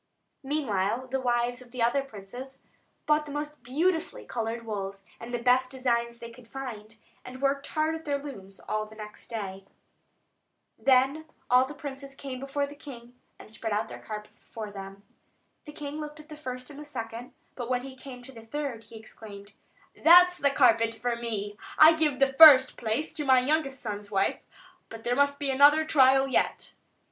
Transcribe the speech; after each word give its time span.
Meanwhile 0.41 1.09
the 1.09 1.21
wives 1.21 1.61
of 1.61 1.69
the 1.69 1.83
other 1.83 2.01
princes 2.01 2.63
bought 3.05 3.27
the 3.27 3.31
most 3.31 3.61
beautifully 3.61 4.25
coloured 4.25 4.65
wools, 4.65 5.03
and 5.19 5.31
the 5.31 5.37
best 5.43 5.69
designs 5.69 6.17
they 6.17 6.31
could 6.31 6.47
find, 6.47 6.97
and 7.23 7.39
worked 7.39 7.67
hard 7.67 7.93
at 7.93 8.03
their 8.05 8.17
looms 8.17 8.59
all 8.61 8.87
the 8.87 8.95
next 8.95 9.27
day. 9.29 9.63
Then 10.79 11.25
all 11.51 11.65
the 11.65 11.75
princes 11.75 12.15
came 12.15 12.39
before 12.39 12.65
the 12.65 12.73
king, 12.73 13.13
and 13.37 13.53
spread 13.53 13.73
out 13.73 13.89
their 13.89 13.99
carpets 13.99 14.39
before 14.39 14.71
him. 14.71 15.03
The 15.65 15.71
king 15.71 16.01
looked 16.01 16.19
at 16.19 16.29
the 16.29 16.35
first 16.35 16.71
and 16.71 16.79
the 16.79 16.85
second; 16.85 17.33
but 17.53 17.69
when 17.69 17.83
he 17.83 17.95
came 17.95 18.23
to 18.23 18.31
the 18.31 18.41
third, 18.43 18.85
he 18.85 18.95
exclaimed: 18.95 19.53
"That's 19.95 20.39
the 20.39 20.49
carpet 20.49 20.95
for 20.95 21.15
me! 21.15 21.59
I 21.77 21.93
give 21.93 22.17
the 22.17 22.33
first 22.33 22.75
place 22.75 23.13
to 23.13 23.23
my 23.23 23.39
youngest 23.39 23.79
son's 23.79 24.09
wife; 24.09 24.39
but 24.89 25.03
there 25.03 25.15
must 25.15 25.37
be 25.37 25.51
another 25.51 25.85
trial 25.85 26.27
yet." 26.27 26.73